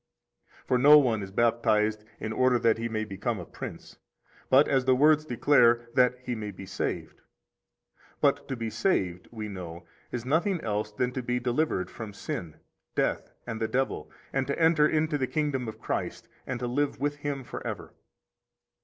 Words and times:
For 0.65 0.79
no 0.79 0.97
one 0.97 1.21
is 1.21 1.29
baptized 1.29 2.03
in 2.19 2.33
order 2.33 2.57
that 2.57 2.79
he 2.79 2.89
may 2.89 3.05
become 3.05 3.39
a 3.39 3.45
prince, 3.45 3.99
but, 4.49 4.67
as 4.67 4.85
the 4.85 4.95
words 4.95 5.25
declare, 5.25 5.89
that 5.93 6.17
he 6.23 6.33
be 6.33 6.65
saved. 6.65 7.21
25 8.19 8.19
But 8.21 8.47
to 8.47 8.55
be 8.55 8.71
saved, 8.71 9.27
we 9.31 9.47
know, 9.47 9.85
is 10.11 10.25
nothing 10.25 10.59
else 10.61 10.91
than 10.91 11.11
to 11.11 11.21
be 11.21 11.39
delivered 11.39 11.91
from 11.91 12.13
sin, 12.15 12.55
death, 12.95 13.29
and 13.45 13.61
the 13.61 13.67
devil, 13.67 14.09
and 14.33 14.47
to 14.47 14.59
enter 14.59 14.87
into 14.87 15.19
the 15.19 15.27
kingdom 15.27 15.67
of 15.67 15.79
Christ, 15.79 16.27
and 16.47 16.59
to 16.61 16.65
live 16.65 16.99
with 16.99 17.17
Him 17.17 17.43
forever. 17.43 17.93